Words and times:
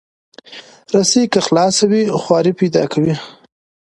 رسۍ 0.93 1.23
که 1.33 1.39
خلاصه 1.47 1.85
وي، 1.91 2.03
خواری 2.21 2.53
پیدا 2.59 2.83
کوي. 2.93 3.13